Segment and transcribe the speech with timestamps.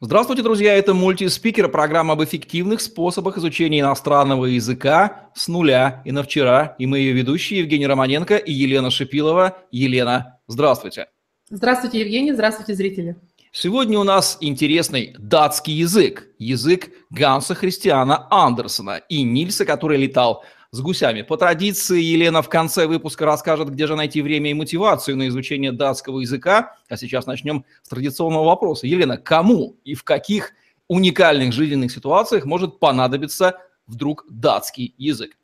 [0.00, 0.74] Здравствуйте, друзья!
[0.74, 6.74] Это мультиспикер, программа об эффективных способах изучения иностранного языка с нуля и на вчера.
[6.78, 9.58] И мы ее ведущие Евгений Романенко и Елена Шипилова.
[9.70, 11.08] Елена, здравствуйте!
[11.50, 12.32] Здравствуйте, Евгений!
[12.32, 13.16] Здравствуйте, зрители!
[13.52, 20.42] Сегодня у нас интересный датский язык, язык Ганса Христиана Андерсона и Нильса, который летал
[20.72, 21.20] с гусями.
[21.20, 25.70] По традиции Елена в конце выпуска расскажет, где же найти время и мотивацию на изучение
[25.70, 26.76] датского языка.
[26.88, 28.86] А сейчас начнем с традиционного вопроса.
[28.86, 30.52] Елена, кому и в каких
[30.88, 35.36] уникальных жизненных ситуациях может понадобиться вдруг датский язык?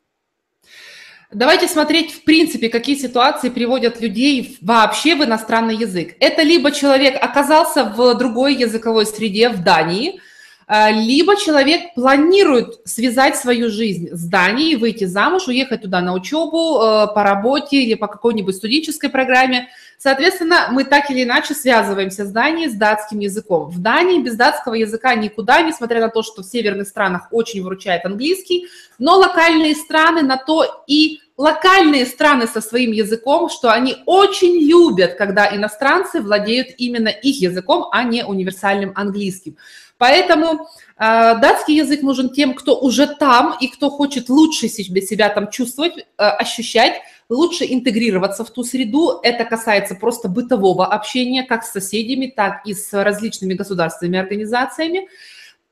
[1.31, 6.15] Давайте смотреть, в принципе, какие ситуации приводят людей вообще в иностранный язык.
[6.19, 10.21] Это либо человек оказался в другой языковой среде, в Дании,
[10.69, 17.07] либо человек планирует связать свою жизнь с Данией, выйти замуж, уехать туда на учебу, э,
[17.13, 19.69] по работе или по какой-нибудь студенческой программе.
[19.97, 23.69] Соответственно, мы так или иначе связываемся с Данией, с датским языком.
[23.69, 28.05] В Дании без датского языка никуда, несмотря на то, что в северных странах очень выручает
[28.05, 28.67] английский,
[28.99, 35.15] но локальные страны на то и локальные страны со своим языком, что они очень любят,
[35.15, 39.57] когда иностранцы владеют именно их языком, а не универсальным английским.
[39.99, 40.57] Поэтому э,
[40.97, 45.97] датский язык нужен тем, кто уже там и кто хочет лучше себя, себя там чувствовать,
[45.97, 49.19] э, ощущать, лучше интегрироваться в ту среду.
[49.21, 55.09] Это касается просто бытового общения, как с соседями, так и с различными государственными организациями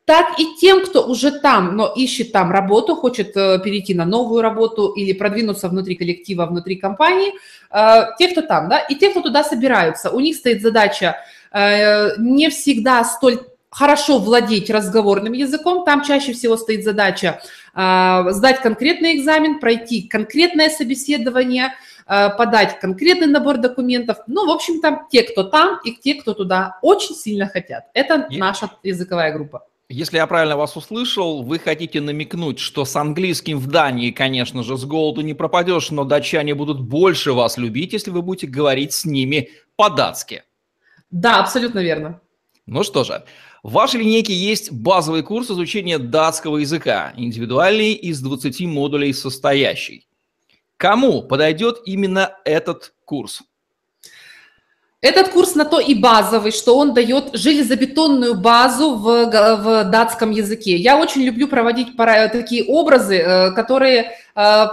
[0.07, 4.41] так и тем, кто уже там, но ищет там работу, хочет э, перейти на новую
[4.41, 7.33] работу или продвинуться внутри коллектива, внутри компании,
[7.71, 10.09] э, те, кто там, да, и те, кто туда собираются.
[10.09, 11.17] У них стоит задача
[11.51, 17.41] э, не всегда столь хорошо владеть разговорным языком, там чаще всего стоит задача
[17.73, 21.73] э, сдать конкретный экзамен, пройти конкретное собеседование,
[22.07, 24.17] э, подать конкретный набор документов.
[24.27, 27.85] Ну, в общем-то, те, кто там, и те, кто туда очень сильно хотят.
[27.93, 28.37] Это и...
[28.37, 29.65] наша языковая группа.
[29.89, 34.77] Если я правильно вас услышал, вы хотите намекнуть, что с английским в Дании, конечно же,
[34.77, 39.05] с голоду не пропадешь, но датчане будут больше вас любить, если вы будете говорить с
[39.05, 40.43] ними по-датски.
[41.09, 42.19] Да, абсолютно верно.
[42.67, 43.23] Ну что же,
[43.63, 50.05] в вашей линейке есть базовый курс изучения датского языка, индивидуальный из 20 модулей состоящий.
[50.75, 53.41] Кому подойдет именно этот курс?
[54.99, 60.75] Этот курс на то и базовый, что он дает железобетонную базу в, в датском языке.
[60.75, 64.11] Я очень люблю проводить такие образы, э, которые э,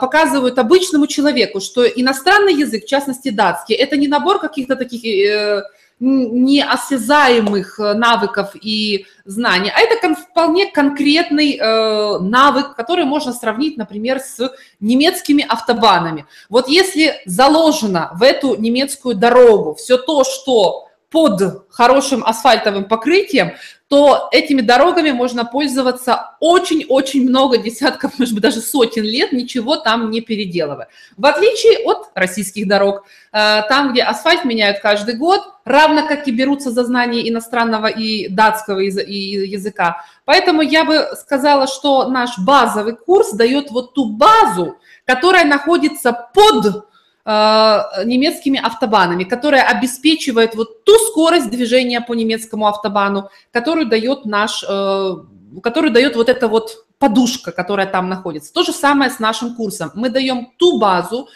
[0.01, 5.63] показывают обычному человеку, что иностранный язык, в частности датский, это не набор каких-то таких э,
[6.01, 14.19] неосязаемых э, навыков и знаний, а это вполне конкретный э, навык, который можно сравнить, например,
[14.19, 16.27] с немецкими автобанами.
[16.49, 23.53] Вот если заложено в эту немецкую дорогу все то, что под хорошим асфальтовым покрытием,
[23.95, 30.11] то этими дорогами можно пользоваться очень-очень много десятков, может быть, даже сотен лет, ничего там
[30.11, 30.89] не переделывая.
[31.17, 36.33] В отличие от российских дорог, э, там, где асфальт меняют каждый год, равно как и
[36.33, 40.05] берутся за знание иностранного и датского языка.
[40.25, 46.89] Поэтому я бы сказала, что наш базовый курс дает вот ту базу, которая находится под
[47.27, 55.15] немецкими автобанами, которая обеспечивает вот ту скорость движения по немецкому автобану, которую дает наш, э,
[55.63, 58.53] которую дает вот эта вот подушка, которая там находится.
[58.53, 59.91] То же самое с нашим курсом.
[59.95, 61.29] Мы даем ту базу,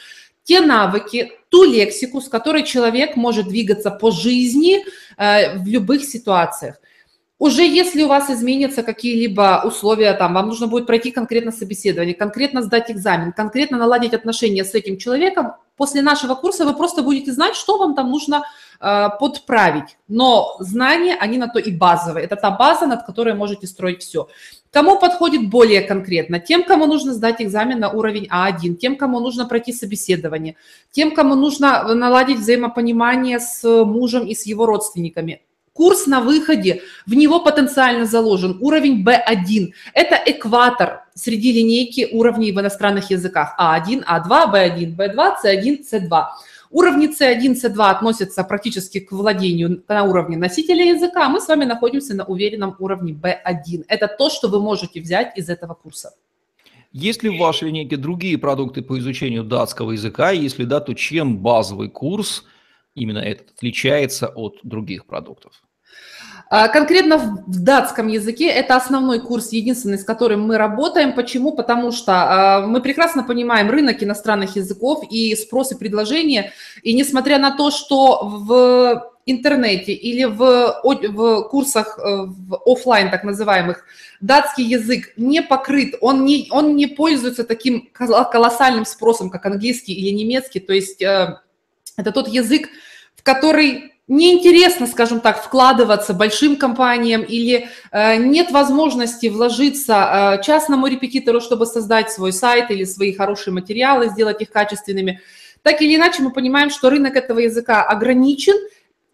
[0.44, 4.84] те навыки, ту лексику, с которой человек может двигаться по жизни
[5.16, 6.76] э, в любых ситуациях.
[7.38, 12.62] Уже если у вас изменятся какие-либо условия, там, вам нужно будет пройти конкретно собеседование, конкретно
[12.62, 17.54] сдать экзамен, конкретно наладить отношения с этим человеком, после нашего курса вы просто будете знать,
[17.54, 18.42] что вам там нужно
[18.80, 19.96] э, подправить.
[20.08, 22.24] Но знания, они на то и базовые.
[22.24, 24.26] Это та база, над которой можете строить все.
[24.72, 26.40] Кому подходит более конкретно?
[26.40, 30.56] Тем, кому нужно сдать экзамен на уровень А1, тем, кому нужно пройти собеседование,
[30.90, 35.40] тем, кому нужно наладить взаимопонимание с мужем и с его родственниками
[35.78, 39.72] курс на выходе, в него потенциально заложен уровень B1.
[39.94, 46.24] Это экватор среди линейки уровней в иностранных языках А1, А2, B1, B2, C1, C2.
[46.70, 51.64] Уровни C1, C2 относятся практически к владению на уровне носителя языка, а мы с вами
[51.64, 53.84] находимся на уверенном уровне B1.
[53.86, 56.10] Это то, что вы можете взять из этого курса.
[56.90, 60.32] Есть ли в вашей линейке другие продукты по изучению датского языка?
[60.32, 62.44] Если да, то чем базовый курс,
[62.96, 65.52] именно этот, отличается от других продуктов?
[66.50, 71.12] А, конкретно в датском языке это основной курс, единственный, с которым мы работаем.
[71.12, 71.52] Почему?
[71.52, 76.52] Потому что а, мы прекрасно понимаем рынок иностранных языков и спрос и предложение.
[76.82, 83.24] И несмотря на то, что в интернете или в, в курсах э, в офлайн так
[83.24, 83.84] называемых
[84.22, 90.14] датский язык не покрыт, он не, он не пользуется таким колоссальным спросом, как английский или
[90.14, 91.40] немецкий, то есть э,
[91.98, 92.70] это тот язык,
[93.16, 100.86] в который неинтересно, скажем так, вкладываться большим компаниям или э, нет возможности вложиться э, частному
[100.86, 105.20] репетитору, чтобы создать свой сайт или свои хорошие материалы, сделать их качественными.
[105.62, 108.54] Так или иначе, мы понимаем, что рынок этого языка ограничен,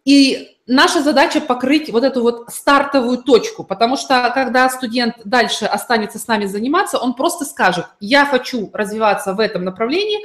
[0.04, 6.18] и наша задача покрыть вот эту вот стартовую точку, потому что когда студент дальше останется
[6.18, 10.18] с нами заниматься, он просто скажет, я хочу развиваться в этом направлении,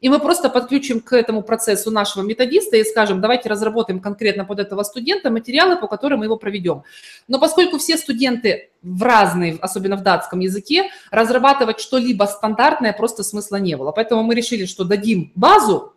[0.00, 4.60] и мы просто подключим к этому процессу нашего методиста и скажем, давайте разработаем конкретно под
[4.60, 6.82] этого студента материалы, по которым мы его проведем.
[7.28, 13.56] Но поскольку все студенты в разные, особенно в датском языке, разрабатывать что-либо стандартное просто смысла
[13.56, 13.92] не было.
[13.92, 15.94] Поэтому мы решили, что дадим базу,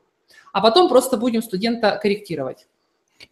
[0.54, 2.68] а потом просто будем студента корректировать.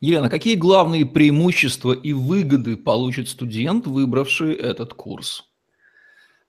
[0.01, 5.45] Елена, какие главные преимущества и выгоды получит студент, выбравший этот курс?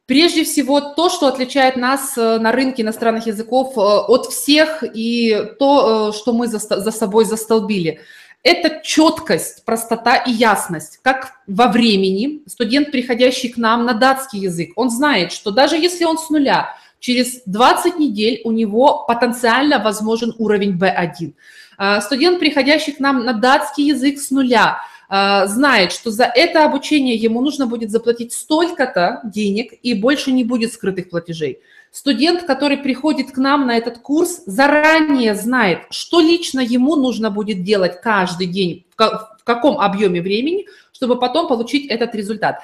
[0.08, 5.36] Прежде всего, то, что отличает нас э, на рынке иностранных языков э, от всех и
[5.58, 8.00] то, э, что мы за, за собой застолбили,
[8.42, 10.98] это четкость, простота и ясность.
[11.02, 16.06] Как во времени студент, приходящий к нам на датский язык, он знает, что даже если
[16.06, 22.00] он с нуля, через 20 недель у него потенциально возможен уровень B1.
[22.00, 27.40] Студент, приходящий к нам на датский язык с нуля– знает, что за это обучение ему
[27.40, 31.60] нужно будет заплатить столько-то денег и больше не будет скрытых платежей.
[31.90, 37.62] Студент, который приходит к нам на этот курс, заранее знает, что лично ему нужно будет
[37.62, 42.58] делать каждый день, в каком объеме времени, чтобы потом получить этот результат.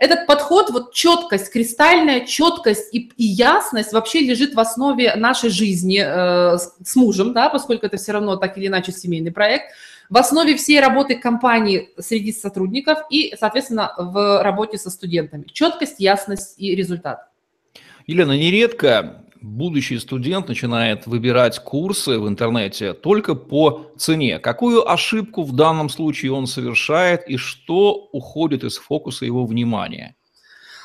[0.00, 6.02] Этот подход, вот четкость, кристальная четкость и, и ясность вообще лежит в основе нашей жизни
[6.04, 9.66] э, с мужем, да, поскольку это все равно так или иначе семейный проект–
[10.10, 15.44] в основе всей работы компании среди сотрудников и, соответственно, в работе со студентами.
[15.52, 17.28] Четкость, ясность и результат.
[18.06, 24.38] Елена, нередко будущий студент начинает выбирать курсы в интернете только по цене.
[24.38, 30.16] Какую ошибку в данном случае он совершает и что уходит из фокуса его внимания?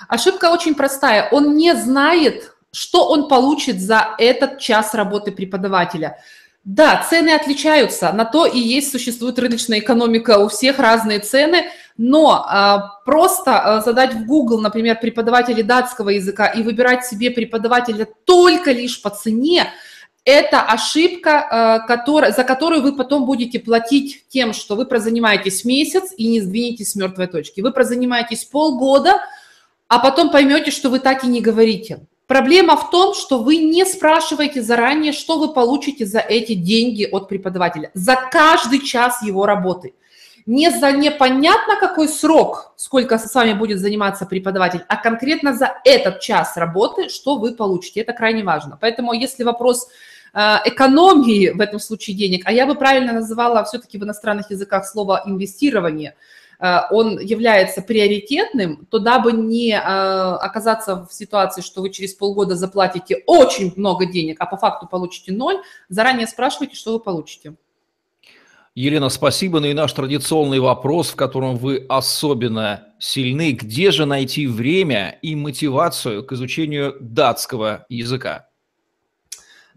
[0.08, 1.30] Ошибка очень простая.
[1.32, 6.18] Он не знает, что он получит за этот час работы преподавателя.
[6.64, 11.66] Да, цены отличаются, на то и есть, существует рыночная экономика, у всех разные цены,
[11.98, 18.08] но а, просто а, задать в Google, например, преподавателя датского языка и выбирать себе преподавателя
[18.26, 19.68] только лишь по цене,
[20.26, 26.14] это ошибка, а, которая, за которую вы потом будете платить тем, что вы прозанимаетесь месяц
[26.16, 27.62] и не сдвинетесь с мертвой точки.
[27.62, 29.22] Вы прозанимаетесь полгода,
[29.88, 32.06] а потом поймете, что вы так и не говорите.
[32.30, 37.28] Проблема в том, что вы не спрашиваете заранее, что вы получите за эти деньги от
[37.28, 39.96] преподавателя, за каждый час его работы.
[40.46, 46.20] Не за непонятно какой срок, сколько с вами будет заниматься преподаватель, а конкретно за этот
[46.20, 48.02] час работы, что вы получите.
[48.02, 48.78] Это крайне важно.
[48.80, 49.88] Поэтому если вопрос
[50.36, 54.86] э, экономии в этом случае денег, а я бы правильно называла все-таки в иностранных языках
[54.86, 56.14] слово инвестирование–
[56.92, 63.24] он является приоритетным, то дабы не э, оказаться в ситуации, что вы через полгода заплатите
[63.26, 67.56] очень много денег, а по факту получите ноль, заранее спрашивайте, что вы получите.
[68.76, 69.60] Елена, спасибо.
[69.60, 73.52] Ну и наш традиционный вопрос, в котором вы особенно сильны.
[73.52, 78.49] Где же найти время и мотивацию к изучению датского языка?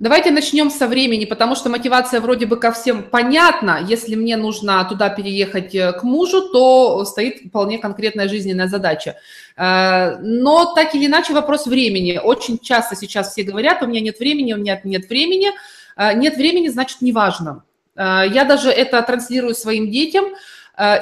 [0.03, 3.79] Давайте начнем со времени, потому что мотивация вроде бы ко всем понятна.
[3.89, 9.15] Если мне нужно туда переехать э, к мужу, то стоит вполне конкретная жизненная задача.
[9.57, 12.19] Э, но так или иначе вопрос времени.
[12.19, 15.53] Очень часто сейчас все говорят, у меня нет времени, у меня нет времени.
[15.97, 17.63] Э, нет времени, значит, неважно.
[17.95, 20.25] Я даже это транслирую своим детям–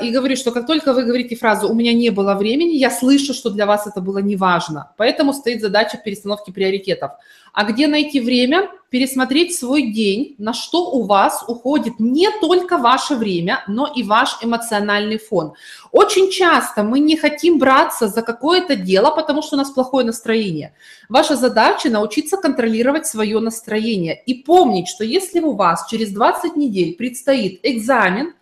[0.02, 3.32] и говорю, что как только вы говорите фразу «у меня не было времени», я слышу,
[3.32, 4.92] что для вас это было неважно.
[4.96, 7.12] Поэтому стоит задача перестановки приоритетов.
[7.52, 8.70] А где найти время?
[8.90, 14.38] Пересмотреть свой день, на что у вас уходит не только ваше время, но и ваш
[14.42, 15.52] эмоциональный фон.
[15.92, 20.74] Очень часто мы не хотим браться за какое-то дело, потому что у нас плохое настроение.
[21.08, 26.96] Ваша задача научиться контролировать свое настроение и помнить, что если у вас через 20 недель
[26.96, 28.34] предстоит экзамен,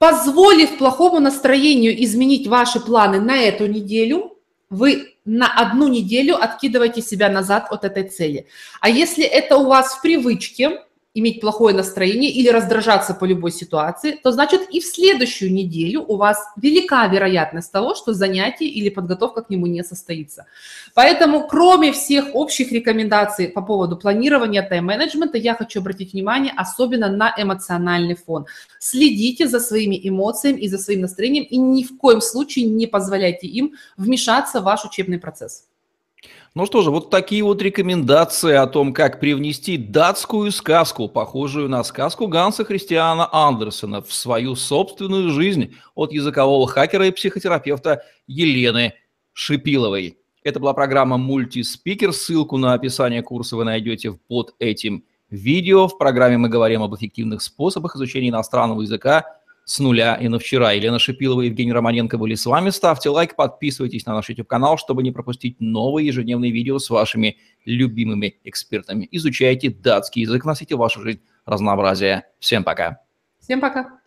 [0.00, 4.38] позволив плохому настроению изменить ваши планы на эту неделю,
[4.70, 8.46] вы на одну неделю откидываете себя назад от этой цели.
[8.80, 10.80] А если это у вас в привычке,
[11.14, 16.16] иметь плохое настроение или раздражаться по любой ситуации, то значит и в следующую неделю у
[16.16, 20.46] вас велика вероятность того, что занятие или подготовка к нему не состоится.
[20.94, 27.34] Поэтому, кроме всех общих рекомендаций по поводу планирования тайм-менеджмента, я хочу обратить внимание особенно на
[27.36, 28.46] эмоциональный фон.
[28.78, 33.48] Следите за своими эмоциями и за своим настроением и ни в коем случае не позволяйте
[33.48, 35.69] им вмешаться в ваш учебный процесс.
[36.54, 41.84] Ну что же, вот такие вот рекомендации о том, как привнести датскую сказку, похожую на
[41.84, 48.94] сказку Ганса Христиана Андерсона, в свою собственную жизнь от языкового хакера и психотерапевта Елены
[49.32, 50.18] Шипиловой.
[50.42, 52.12] Это была программа «Мультиспикер».
[52.12, 55.86] Ссылку на описание курса вы найдете под этим видео.
[55.86, 59.39] В программе мы говорим об эффективных способах изучения иностранного языка
[59.70, 60.72] с нуля и на вчера.
[60.72, 62.70] Елена Шипилова и Евгений Романенко были с вами.
[62.70, 68.34] Ставьте лайк, подписывайтесь на наш YouTube-канал, чтобы не пропустить новые ежедневные видео с вашими любимыми
[68.42, 69.06] экспертами.
[69.12, 72.24] Изучайте датский язык, носите в вашу жизнь разнообразие.
[72.40, 73.00] Всем пока.
[73.38, 73.99] Всем пока.